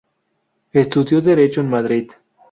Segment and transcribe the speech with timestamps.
[0.71, 2.11] Estudió Derecho en Madrid.